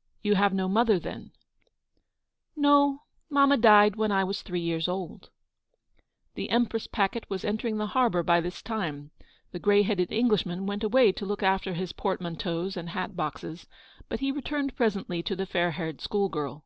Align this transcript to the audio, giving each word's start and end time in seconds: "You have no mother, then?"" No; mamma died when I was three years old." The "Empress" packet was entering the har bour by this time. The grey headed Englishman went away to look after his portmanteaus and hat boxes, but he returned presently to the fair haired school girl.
"You 0.22 0.36
have 0.36 0.54
no 0.54 0.68
mother, 0.68 1.00
then?"" 1.00 1.32
No; 2.70 3.02
mamma 3.28 3.56
died 3.56 3.96
when 3.96 4.12
I 4.12 4.22
was 4.22 4.40
three 4.40 4.60
years 4.60 4.86
old." 4.86 5.30
The 6.36 6.48
"Empress" 6.48 6.86
packet 6.86 7.28
was 7.28 7.44
entering 7.44 7.78
the 7.78 7.88
har 7.88 8.08
bour 8.08 8.22
by 8.22 8.40
this 8.40 8.62
time. 8.62 9.10
The 9.50 9.58
grey 9.58 9.82
headed 9.82 10.12
Englishman 10.12 10.66
went 10.66 10.84
away 10.84 11.10
to 11.10 11.26
look 11.26 11.42
after 11.42 11.72
his 11.74 11.90
portmanteaus 11.90 12.76
and 12.76 12.90
hat 12.90 13.16
boxes, 13.16 13.66
but 14.08 14.20
he 14.20 14.30
returned 14.30 14.76
presently 14.76 15.24
to 15.24 15.34
the 15.34 15.44
fair 15.44 15.72
haired 15.72 16.00
school 16.00 16.28
girl. 16.28 16.64